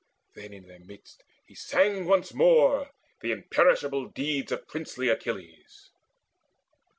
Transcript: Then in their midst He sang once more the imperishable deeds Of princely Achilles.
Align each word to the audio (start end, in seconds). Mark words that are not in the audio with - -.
Then 0.33 0.51
in 0.51 0.65
their 0.67 0.79
midst 0.79 1.23
He 1.45 1.53
sang 1.53 2.07
once 2.07 2.33
more 2.33 2.89
the 3.19 3.31
imperishable 3.31 4.07
deeds 4.07 4.51
Of 4.51 4.67
princely 4.67 5.09
Achilles. 5.09 5.91